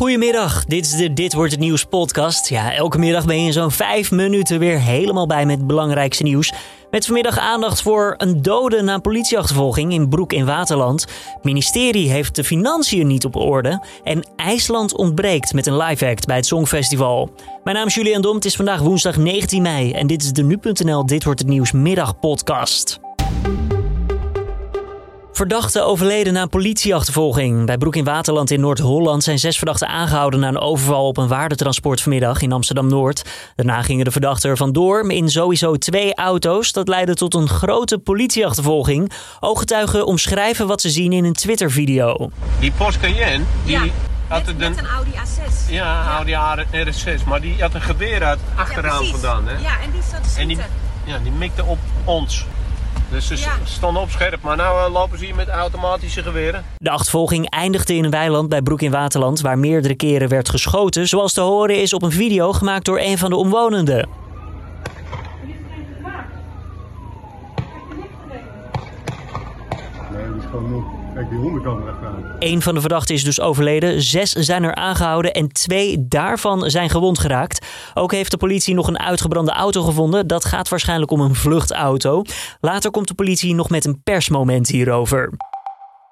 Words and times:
Goedemiddag, 0.00 0.64
dit 0.64 0.84
is 0.84 0.96
de 0.96 1.12
Dit 1.12 1.32
Wordt 1.32 1.50
Het 1.50 1.60
Nieuws 1.60 1.84
podcast. 1.84 2.48
Ja, 2.48 2.74
elke 2.74 2.98
middag 2.98 3.24
ben 3.24 3.40
je 3.40 3.46
in 3.46 3.52
zo'n 3.52 3.70
vijf 3.70 4.10
minuten 4.10 4.58
weer 4.58 4.78
helemaal 4.78 5.26
bij 5.26 5.46
met 5.46 5.56
het 5.56 5.66
belangrijkste 5.66 6.22
nieuws. 6.22 6.52
Met 6.90 7.04
vanmiddag 7.04 7.38
aandacht 7.38 7.82
voor 7.82 8.14
een 8.16 8.42
dode 8.42 8.82
na 8.82 8.98
politieachtervolging 8.98 9.92
in 9.92 10.08
Broek 10.08 10.32
in 10.32 10.44
Waterland. 10.44 11.00
Het 11.34 11.44
ministerie 11.44 12.10
heeft 12.10 12.36
de 12.36 12.44
financiën 12.44 13.06
niet 13.06 13.24
op 13.24 13.36
orde. 13.36 13.84
En 14.04 14.24
IJsland 14.36 14.96
ontbreekt 14.96 15.52
met 15.52 15.66
een 15.66 15.76
live 15.76 16.06
act 16.06 16.26
bij 16.26 16.36
het 16.36 16.46
Songfestival. 16.46 17.30
Mijn 17.64 17.76
naam 17.76 17.86
is 17.86 17.94
Julian 17.94 18.22
Dom, 18.22 18.34
het 18.34 18.44
is 18.44 18.56
vandaag 18.56 18.80
woensdag 18.80 19.16
19 19.16 19.62
mei. 19.62 19.92
En 19.92 20.06
dit 20.06 20.22
is 20.22 20.32
de 20.32 20.42
Nu.nl 20.42 21.06
Dit 21.06 21.24
Wordt 21.24 21.40
Het 21.40 21.48
Nieuws 21.48 21.72
middagpodcast. 21.72 23.00
Verdachten 25.40 25.86
overleden 25.86 26.32
na 26.32 26.42
een 26.42 26.48
politieachtervolging. 26.48 27.66
Bij 27.66 27.78
Broek 27.78 27.96
in 27.96 28.04
Waterland 28.04 28.50
in 28.50 28.60
Noord-Holland 28.60 29.22
zijn 29.24 29.38
zes 29.38 29.56
verdachten 29.56 29.88
aangehouden 29.88 30.40
na 30.40 30.48
een 30.48 30.58
overval 30.58 31.06
op 31.06 31.16
een 31.16 31.28
waardetransport 31.28 32.00
vanmiddag 32.00 32.42
in 32.42 32.52
Amsterdam-Noord. 32.52 33.24
Daarna 33.56 33.82
gingen 33.82 34.04
de 34.04 34.10
verdachten 34.10 34.50
er 34.50 34.56
vandoor 34.56 35.10
in 35.10 35.28
sowieso 35.28 35.76
twee 35.76 36.14
auto's. 36.14 36.72
Dat 36.72 36.88
leidde 36.88 37.14
tot 37.14 37.34
een 37.34 37.48
grote 37.48 37.98
politieachtervolging. 37.98 39.12
Ooggetuigen 39.40 40.06
omschrijven 40.06 40.66
wat 40.66 40.80
ze 40.80 40.90
zien 40.90 41.12
in 41.12 41.24
een 41.24 41.32
Twitter-video. 41.32 42.30
Die 42.58 42.72
Porsche 42.72 43.00
Cayenne, 43.00 43.44
die 43.64 43.72
Ja, 43.72 43.84
had 44.28 44.46
met, 44.46 44.48
een, 44.48 44.56
met 44.56 44.78
een 44.78 44.86
Audi 44.86 45.10
A6. 45.10 45.70
ja, 45.70 46.06
Audi 46.06 46.36
RS6, 46.72 47.26
maar 47.26 47.40
die 47.40 47.54
had 47.60 47.74
een 47.74 47.82
geweer 47.82 48.24
uit 48.24 48.38
precies. 48.74 49.10
vandaan. 49.10 49.46
Hè? 49.46 49.52
Ja, 49.52 49.80
en 49.84 49.90
die 49.92 50.02
staat 50.02 50.34
te 50.34 50.40
En 50.40 50.48
die, 50.48 50.58
ja, 51.04 51.18
die 51.18 51.32
mikte 51.32 51.64
op 51.64 51.78
ons. 52.04 52.44
Dus 53.10 53.26
ze 53.26 53.36
Ja. 53.36 53.52
stonden 53.64 54.02
op 54.02 54.10
scherp, 54.10 54.42
maar 54.42 54.56
nou 54.56 54.86
eh, 54.86 54.92
lopen 54.92 55.18
ze 55.18 55.24
hier 55.24 55.34
met 55.34 55.48
automatische 55.48 56.22
geweren. 56.22 56.64
De 56.76 56.90
achtervolging 56.90 57.48
eindigde 57.50 57.94
in 57.94 58.04
een 58.04 58.10
weiland 58.10 58.48
bij 58.48 58.62
Broek 58.62 58.80
in 58.82 58.90
Waterland, 58.90 59.40
waar 59.40 59.58
meerdere 59.58 59.94
keren 59.94 60.28
werd 60.28 60.48
geschoten, 60.48 61.08
zoals 61.08 61.32
te 61.32 61.40
horen 61.40 61.80
is 61.80 61.92
op 61.92 62.02
een 62.02 62.12
video 62.12 62.52
gemaakt 62.52 62.84
door 62.84 62.98
een 63.00 63.18
van 63.18 63.30
de 63.30 63.36
omwonenden. 63.36 64.08
Nee, 70.10 70.26
dat 70.26 70.36
is 70.38 70.44
gewoon 70.50 70.70
nog. 70.70 70.84
Kijk, 71.14 71.30
die 71.30 71.38
honden 71.38 71.62
komen 71.62 71.86
er 71.86 72.06
aan. 72.06 72.24
Een 72.38 72.62
van 72.62 72.74
de 72.74 72.80
verdachten 72.80 73.14
is 73.14 73.24
dus 73.24 73.40
overleden, 73.40 74.02
zes 74.02 74.32
zijn 74.32 74.62
er 74.62 74.74
aangehouden 74.74 75.32
en 75.32 75.48
twee 75.48 76.08
daarvan 76.08 76.70
zijn 76.70 76.90
gewond 76.90 77.18
geraakt. 77.18 77.66
Ook 77.94 78.12
heeft 78.12 78.30
de 78.30 78.36
politie 78.36 78.74
nog 78.74 78.88
een 78.88 78.98
uitgebrande 78.98 79.52
auto 79.52 79.82
gevonden. 79.82 80.26
Dat 80.26 80.44
gaat 80.44 80.68
waarschijnlijk 80.68 81.10
om 81.10 81.20
een 81.20 81.34
vluchtauto. 81.34 82.22
Later 82.60 82.90
komt 82.90 83.08
de 83.08 83.14
politie 83.14 83.54
nog 83.54 83.70
met 83.70 83.84
een 83.84 84.02
persmoment 84.02 84.68
hierover. 84.68 85.30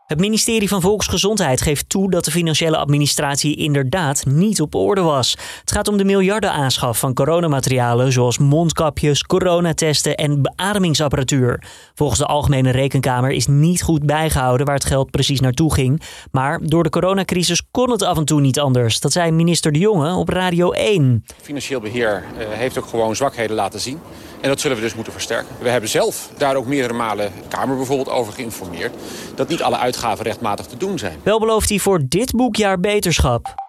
Het 0.08 0.20
ministerie 0.20 0.68
van 0.68 0.80
Volksgezondheid 0.80 1.60
geeft 1.60 1.88
toe 1.88 2.10
dat 2.10 2.24
de 2.24 2.30
financiële 2.30 2.76
administratie 2.76 3.56
inderdaad 3.56 4.26
niet 4.26 4.60
op 4.60 4.74
orde 4.74 5.00
was. 5.00 5.36
Het 5.60 5.72
gaat 5.72 5.88
om 5.88 5.96
de 5.96 6.04
miljardenaanschaf 6.04 6.98
van 6.98 7.14
coronamaterialen 7.14 8.12
zoals 8.12 8.38
mondkapjes, 8.38 9.22
coronatesten 9.22 10.14
en 10.14 10.42
beademingsapparatuur. 10.42 11.62
Volgens 11.94 12.18
de 12.18 12.26
Algemene 12.26 12.70
Rekenkamer 12.70 13.30
is 13.30 13.46
niet 13.46 13.82
goed 13.82 14.06
bijgehouden 14.06 14.66
waar 14.66 14.74
het 14.74 14.84
geld 14.84 15.10
precies 15.10 15.40
naartoe 15.40 15.74
ging. 15.74 16.02
Maar 16.30 16.60
door 16.62 16.82
de 16.82 16.90
coronacrisis 16.90 17.62
kon 17.70 17.90
het 17.90 18.02
af 18.02 18.16
en 18.16 18.24
toe 18.24 18.40
niet 18.40 18.60
anders. 18.60 19.00
Dat 19.00 19.12
zei 19.12 19.30
minister 19.30 19.72
De 19.72 19.78
Jonge 19.78 20.14
op 20.14 20.28
Radio 20.28 20.70
1. 20.70 21.24
Financieel 21.42 21.80
beheer 21.80 22.24
eh, 22.38 22.46
heeft 22.48 22.78
ook 22.78 22.86
gewoon 22.86 23.16
zwakheden 23.16 23.56
laten 23.56 23.80
zien. 23.80 24.00
En 24.40 24.48
dat 24.48 24.60
zullen 24.60 24.76
we 24.76 24.82
dus 24.82 24.94
moeten 24.94 25.12
versterken. 25.12 25.56
We 25.60 25.68
hebben 25.68 25.90
zelf 25.90 26.30
daar 26.36 26.56
ook 26.56 26.66
meerdere 26.66 26.94
malen 26.94 27.32
de 27.42 27.48
Kamer 27.48 27.76
bijvoorbeeld 27.76 28.08
over 28.08 28.32
geïnformeerd... 28.32 28.94
dat 29.34 29.48
niet 29.48 29.62
alle 29.62 29.78
uitgaven 29.78 30.24
rechtmatig 30.24 30.66
te 30.66 30.76
doen 30.76 30.98
zijn. 30.98 31.20
Wel 31.22 31.38
belooft 31.38 31.68
hij 31.68 31.78
voor 31.78 32.00
dit 32.08 32.30
boekjaar 32.30 32.80
beterschap. 32.80 33.67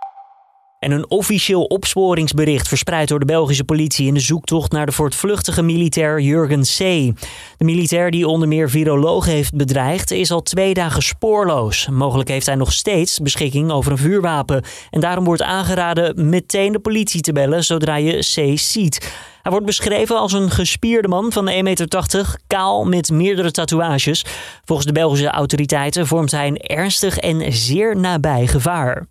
En 0.79 0.91
een 0.91 1.09
officieel 1.09 1.63
opsporingsbericht 1.63 2.67
verspreid 2.67 3.07
door 3.07 3.19
de 3.19 3.25
Belgische 3.25 3.63
politie 3.63 4.07
in 4.07 4.13
de 4.13 4.19
zoektocht 4.19 4.71
naar 4.71 4.85
de 4.85 4.91
voortvluchtige 4.91 5.61
militair 5.61 6.19
Jurgen 6.19 6.61
C. 6.61 6.77
De 7.57 7.65
militair 7.65 8.11
die 8.11 8.27
onder 8.27 8.47
meer 8.47 8.69
virologen 8.69 9.31
heeft 9.31 9.53
bedreigd 9.53 10.11
is 10.11 10.31
al 10.31 10.41
twee 10.41 10.73
dagen 10.73 11.03
spoorloos. 11.03 11.87
Mogelijk 11.89 12.29
heeft 12.29 12.45
hij 12.45 12.55
nog 12.55 12.73
steeds 12.73 13.19
beschikking 13.19 13.71
over 13.71 13.91
een 13.91 13.97
vuurwapen. 13.97 14.63
En 14.89 14.99
daarom 14.99 15.23
wordt 15.23 15.41
aangeraden 15.41 16.29
meteen 16.29 16.71
de 16.71 16.79
politie 16.79 17.21
te 17.21 17.33
bellen 17.33 17.63
zodra 17.63 17.95
je 17.95 18.17
C 18.17 18.59
ziet. 18.59 19.13
Hij 19.41 19.51
wordt 19.51 19.65
beschreven 19.65 20.19
als 20.19 20.33
een 20.33 20.49
gespierde 20.49 21.07
man 21.07 21.31
van 21.31 21.49
1,80 21.49 21.61
meter, 21.61 22.39
kaal 22.47 22.85
met 22.85 23.11
meerdere 23.11 23.51
tatoeages. 23.51 24.25
Volgens 24.65 24.87
de 24.87 24.93
Belgische 24.93 25.29
autoriteiten 25.29 26.07
vormt 26.07 26.31
hij 26.31 26.47
een 26.47 26.57
ernstig 26.57 27.17
en 27.17 27.53
zeer 27.53 27.97
nabij 27.97 28.47
gevaar. 28.47 29.07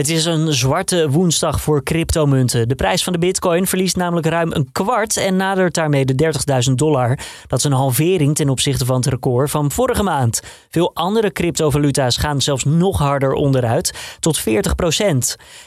Het 0.00 0.08
is 0.08 0.24
een 0.24 0.52
zwarte 0.52 1.10
woensdag 1.10 1.60
voor 1.60 1.82
cryptomunten. 1.82 2.68
De 2.68 2.74
prijs 2.74 3.04
van 3.04 3.12
de 3.12 3.18
bitcoin 3.18 3.66
verliest 3.66 3.96
namelijk 3.96 4.26
ruim 4.26 4.52
een 4.52 4.72
kwart 4.72 5.16
en 5.16 5.36
nadert 5.36 5.74
daarmee 5.74 6.04
de 6.04 6.32
30.000 6.68 6.72
dollar. 6.74 7.18
Dat 7.46 7.58
is 7.58 7.64
een 7.64 7.72
halvering 7.72 8.34
ten 8.34 8.48
opzichte 8.48 8.84
van 8.84 8.96
het 8.96 9.06
record 9.06 9.50
van 9.50 9.70
vorige 9.70 10.02
maand. 10.02 10.42
Veel 10.70 10.94
andere 10.94 11.32
cryptovaluta's 11.32 12.16
gaan 12.16 12.40
zelfs 12.40 12.64
nog 12.64 12.98
harder 12.98 13.32
onderuit, 13.32 14.16
tot 14.20 14.40
40% 14.40 14.42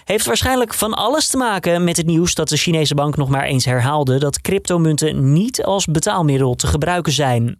Heeft 0.03 0.25
waarschijnlijk 0.25 0.73
van 0.73 0.93
alles 0.93 1.27
te 1.27 1.38
maken 1.38 1.83
met 1.83 1.97
het 1.97 2.05
nieuws 2.05 2.35
dat 2.35 2.49
de 2.49 2.57
Chinese 2.57 2.95
bank 2.95 3.17
nog 3.17 3.29
maar 3.29 3.43
eens 3.43 3.66
herhaalde 3.66 4.19
dat 4.19 4.41
cryptomunten 4.41 5.33
niet 5.33 5.63
als 5.63 5.85
betaalmiddel 5.85 6.55
te 6.55 6.67
gebruiken 6.67 7.11
zijn. 7.11 7.59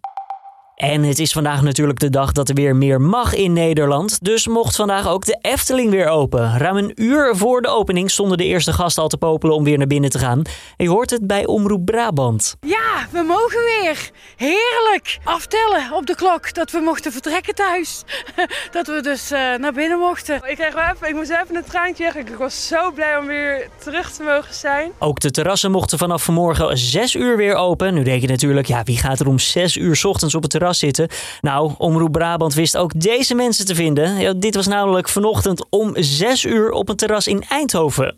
En 0.74 1.02
het 1.02 1.18
is 1.18 1.32
vandaag 1.32 1.62
natuurlijk 1.62 1.98
de 1.98 2.10
dag 2.10 2.32
dat 2.32 2.48
er 2.48 2.54
weer 2.54 2.76
meer 2.76 3.00
mag 3.00 3.34
in 3.34 3.52
Nederland. 3.52 4.24
Dus 4.24 4.46
mocht 4.46 4.76
vandaag 4.76 5.08
ook 5.08 5.24
de 5.24 5.38
Efteling 5.40 5.90
weer 5.90 6.08
open. 6.08 6.58
Ruim 6.58 6.76
een 6.76 6.92
uur 6.94 7.36
voor 7.36 7.62
de 7.62 7.68
opening 7.68 8.10
stonden 8.10 8.38
de 8.38 8.44
eerste 8.44 8.72
gasten 8.72 9.02
al 9.02 9.08
te 9.08 9.16
popelen 9.16 9.54
om 9.54 9.64
weer 9.64 9.78
naar 9.78 9.86
binnen 9.86 10.10
te 10.10 10.18
gaan. 10.18 10.42
En 10.76 10.84
je 10.84 10.88
hoort 10.88 11.10
het 11.10 11.26
bij 11.26 11.46
Omroep 11.46 11.84
Brabant. 11.84 12.56
Ja, 12.60 13.06
we 13.10 13.22
mogen 13.22 13.58
weer. 13.64 14.10
Heerlijk. 14.36 15.18
Aftellen 15.24 15.92
op 15.92 16.06
de 16.06 16.14
klok 16.14 16.54
dat 16.54 16.70
we 16.70 16.78
mochten 16.78 17.12
vertrekken 17.12 17.54
thuis. 17.54 18.02
Dat 18.70 18.86
we 18.86 19.00
dus 19.02 19.30
eh, 19.30 19.40
naar 19.58 19.72
binnen 19.72 19.98
mochten. 19.98 20.34
Ik, 20.34 20.56
kreeg 20.56 20.74
wel 20.74 20.84
even, 20.94 21.08
ik 21.08 21.14
moest 21.14 21.30
even 21.30 21.56
een 21.56 21.64
traantje. 21.64 22.12
Ik 22.16 22.28
was 22.38 22.66
zo 22.66 22.92
blij 22.92 23.18
om 23.18 23.26
weer 23.26 23.68
terug 23.78 24.10
te 24.10 24.22
mogen 24.22 24.54
zijn. 24.54 24.92
Ook 24.98 25.20
de 25.20 25.30
terrassen 25.30 25.70
mochten 25.70 25.98
vanaf 25.98 26.22
vanmorgen 26.22 26.78
6 26.78 27.14
uur 27.14 27.36
weer 27.36 27.54
open. 27.54 27.94
Nu 27.94 28.02
denk 28.02 28.20
je 28.20 28.28
natuurlijk, 28.28 28.66
ja, 28.66 28.82
wie 28.82 28.98
gaat 28.98 29.20
er 29.20 29.28
om 29.28 29.38
6 29.38 29.76
uur 29.76 29.96
's 29.96 30.04
ochtends 30.04 30.34
op 30.34 30.42
het 30.42 30.50
terras 30.50 30.63
zitten? 30.72 31.08
Nou, 31.40 31.72
Omroep 31.78 32.12
Brabant 32.12 32.54
wist 32.54 32.76
ook 32.76 33.00
deze 33.00 33.34
mensen 33.34 33.66
te 33.66 33.74
vinden. 33.74 34.16
Ja, 34.18 34.32
dit 34.32 34.54
was 34.54 34.66
namelijk 34.66 35.08
vanochtend 35.08 35.66
om 35.70 35.92
6 35.94 36.44
uur 36.44 36.70
op 36.70 36.88
een 36.88 36.96
terras 36.96 37.26
in 37.26 37.44
Eindhoven. 37.48 38.14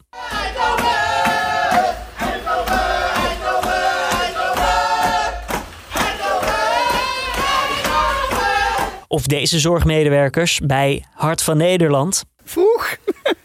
Of 9.08 9.26
deze 9.26 9.58
zorgmedewerkers 9.58 10.60
bij 10.62 11.04
Hart 11.14 11.42
van 11.42 11.56
Nederland. 11.56 12.24
Vroeg? 12.44 12.96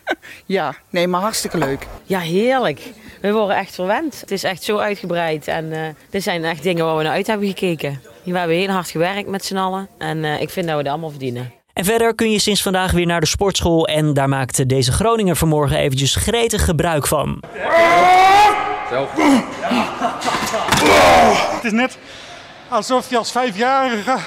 ja, 0.46 0.76
nee, 0.90 1.08
maar 1.08 1.22
hartstikke 1.22 1.58
leuk. 1.58 1.88
Ja, 2.04 2.20
heerlijk. 2.20 2.82
We 3.22 3.32
worden 3.32 3.56
echt 3.56 3.76
verwend. 3.76 4.22
Het 4.22 4.32
is 4.32 4.44
echt 4.44 4.64
zo 4.64 4.78
uitgebreid. 4.78 5.48
En 5.48 5.72
eh 5.72 5.80
dit 6.10 6.24
zijn 6.24 6.44
echt 6.44 6.64
dingen 6.64 6.86
waar 6.86 6.98
we 6.98 7.04
naar 7.04 7.12
uit 7.12 7.28
hebben 7.28 7.48
gekeken. 7.48 8.02
We 8.24 8.38
hebben 8.38 8.58
heel 8.58 8.70
hard 8.70 8.90
gewerkt 8.90 9.28
met 9.28 9.46
z'n 9.46 9.58
allen. 9.58 9.88
En 9.98 10.24
eh, 10.24 10.42
ik 10.42 10.50
vind 10.50 10.68
dat 10.68 10.78
we 10.78 10.84
dat 10.84 10.92
allemaal 10.92 11.10
verdienen. 11.10 11.52
En 11.74 11.86
verder 11.86 12.16
kun 12.16 12.32
je 12.32 12.40
sinds 12.40 12.62
vandaag 12.62 12.92
weer 12.92 13.06
naar 13.06 13.20
de 13.20 13.26
sportschool. 13.26 13.88
En 13.88 14.14
daar 14.14 14.30
maakte 14.30 14.66
deze 14.66 14.92
Groninger 14.92 15.36
vanmorgen 15.36 15.78
eventjes 15.78 16.16
gretig 16.16 16.66
gebruik 16.66 17.08
van. 17.08 17.44
Het 21.56 21.64
is 21.64 21.72
net 21.72 21.98
alsof 22.70 23.10
je 23.10 23.18
als 23.18 23.32
vijfjarige 23.32 24.18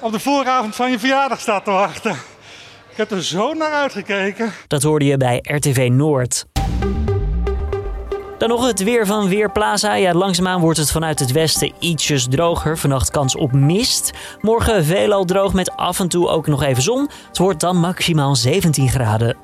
op 0.00 0.12
de 0.12 0.20
vooravond 0.20 0.76
van 0.76 0.90
je 0.90 0.98
verjaardag 0.98 1.40
staat 1.40 1.64
te 1.64 1.70
wachten. 1.70 2.12
Ik 2.90 2.96
heb 2.96 3.10
er 3.10 3.24
zo 3.24 3.52
naar 3.52 3.72
uitgekeken. 3.72 4.52
Dat 4.66 4.82
hoorde 4.82 5.04
je 5.04 5.16
bij 5.16 5.38
RTV 5.42 5.88
Noord. 5.92 6.46
Dan 8.40 8.48
nog 8.48 8.66
het 8.66 8.82
weer 8.82 9.06
van 9.06 9.28
Weerplaza. 9.28 9.94
Ja, 9.94 10.14
langzaamaan 10.14 10.60
wordt 10.60 10.78
het 10.78 10.90
vanuit 10.90 11.18
het 11.18 11.32
westen 11.32 11.72
ietsjes 11.78 12.26
droger. 12.28 12.78
Vannacht 12.78 13.10
kans 13.10 13.36
op 13.36 13.52
mist. 13.52 14.10
Morgen 14.40 14.84
veelal 14.84 15.24
droog 15.24 15.52
met 15.52 15.76
af 15.76 16.00
en 16.00 16.08
toe 16.08 16.28
ook 16.28 16.46
nog 16.46 16.62
even 16.62 16.82
zon. 16.82 17.10
Het 17.28 17.38
wordt 17.38 17.60
dan 17.60 17.76
maximaal 17.76 18.36
17 18.36 18.88
graden. 18.88 19.36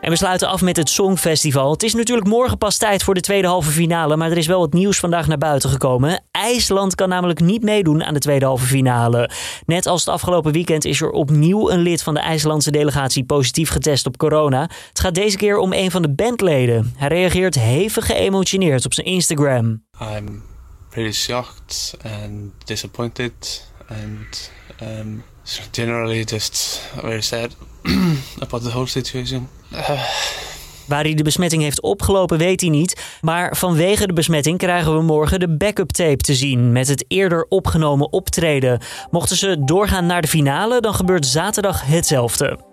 En 0.00 0.10
we 0.10 0.16
sluiten 0.16 0.48
af 0.48 0.62
met 0.62 0.76
het 0.76 0.88
Songfestival. 0.88 1.70
Het 1.70 1.82
is 1.82 1.94
natuurlijk 1.94 2.26
morgen 2.26 2.58
pas 2.58 2.76
tijd 2.76 3.02
voor 3.02 3.14
de 3.14 3.20
tweede 3.20 3.48
halve 3.48 3.70
finale, 3.70 4.16
maar 4.16 4.30
er 4.30 4.36
is 4.36 4.46
wel 4.46 4.60
wat 4.60 4.72
nieuws 4.72 4.98
vandaag 4.98 5.26
naar 5.26 5.38
buiten 5.38 5.70
gekomen. 5.70 6.22
IJsland 6.46 6.94
kan 6.94 7.08
namelijk 7.08 7.40
niet 7.40 7.62
meedoen 7.62 8.04
aan 8.04 8.14
de 8.14 8.20
tweede 8.20 8.44
halve 8.44 8.66
finale. 8.66 9.30
Net 9.64 9.86
als 9.86 10.04
het 10.04 10.14
afgelopen 10.14 10.52
weekend 10.52 10.84
is 10.84 11.00
er 11.00 11.10
opnieuw 11.10 11.70
een 11.70 11.80
lid 11.80 12.02
van 12.02 12.14
de 12.14 12.20
IJslandse 12.20 12.70
delegatie 12.70 13.24
positief 13.24 13.70
getest 13.70 14.06
op 14.06 14.16
corona. 14.16 14.60
Het 14.88 15.00
gaat 15.00 15.14
deze 15.14 15.36
keer 15.36 15.58
om 15.58 15.72
een 15.72 15.90
van 15.90 16.02
de 16.02 16.08
bandleden. 16.08 16.94
Hij 16.96 17.08
reageert 17.08 17.54
hevig 17.54 18.06
geëmotioneerd 18.06 18.84
op 18.84 18.94
zijn 18.94 19.06
Instagram. 19.06 19.82
I'm 20.00 20.42
really 20.90 21.12
shocked 21.12 21.96
and 22.02 22.52
disappointed 22.64 23.70
and 23.88 24.50
um, 24.82 25.24
generally 25.70 26.22
just 26.24 26.82
very 27.00 27.20
sad. 27.20 27.56
about 28.40 28.62
the 28.62 28.70
whole 28.70 28.86
situation. 28.86 29.48
Waar 30.86 31.02
hij 31.02 31.14
de 31.14 31.22
besmetting 31.22 31.62
heeft 31.62 31.80
opgelopen 31.80 32.38
weet 32.38 32.60
hij 32.60 32.70
niet. 32.70 33.18
Maar 33.20 33.56
vanwege 33.56 34.06
de 34.06 34.12
besmetting 34.12 34.58
krijgen 34.58 34.96
we 34.96 35.02
morgen 35.02 35.40
de 35.40 35.56
backup 35.56 35.90
tape 35.90 36.16
te 36.16 36.34
zien. 36.34 36.72
Met 36.72 36.88
het 36.88 37.04
eerder 37.08 37.46
opgenomen 37.48 38.12
optreden. 38.12 38.80
Mochten 39.10 39.36
ze 39.36 39.64
doorgaan 39.64 40.06
naar 40.06 40.22
de 40.22 40.28
finale, 40.28 40.80
dan 40.80 40.94
gebeurt 40.94 41.26
zaterdag 41.26 41.86
hetzelfde. 41.86 42.65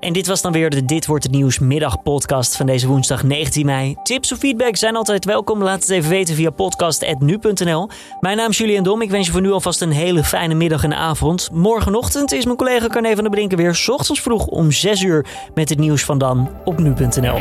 En 0.00 0.12
dit 0.12 0.26
was 0.26 0.42
dan 0.42 0.52
weer 0.52 0.70
de 0.70 0.84
Dit 0.84 1.06
Wordt 1.06 1.24
Het 1.24 1.32
Nieuws 1.32 1.58
middagpodcast 1.58 2.56
van 2.56 2.66
deze 2.66 2.86
woensdag 2.86 3.22
19 3.22 3.66
mei. 3.66 3.96
Tips 4.02 4.32
of 4.32 4.38
feedback 4.38 4.76
zijn 4.76 4.96
altijd 4.96 5.24
welkom. 5.24 5.62
Laat 5.62 5.80
het 5.80 5.90
even 5.90 6.10
weten 6.10 6.34
via 6.34 6.50
podcast.nu.nl. 6.50 7.88
Mijn 8.20 8.36
naam 8.36 8.50
is 8.50 8.58
Julian 8.58 8.84
Dom. 8.84 9.02
Ik 9.02 9.10
wens 9.10 9.26
je 9.26 9.32
voor 9.32 9.40
nu 9.40 9.50
alvast 9.50 9.80
een 9.80 9.90
hele 9.90 10.24
fijne 10.24 10.54
middag 10.54 10.84
en 10.84 10.94
avond. 10.94 11.48
Morgenochtend 11.52 12.32
is 12.32 12.44
mijn 12.44 12.56
collega 12.56 12.86
Carne 12.86 13.14
van 13.14 13.22
der 13.22 13.30
Brinken 13.30 13.58
weer... 13.58 13.86
Ochtends 13.86 14.20
vroeg 14.20 14.46
om 14.46 14.72
6 14.72 15.02
uur 15.02 15.26
met 15.54 15.68
het 15.68 15.78
nieuws 15.78 16.04
van 16.04 16.18
dan 16.18 16.50
op 16.64 16.78
nu.nl. 16.78 17.38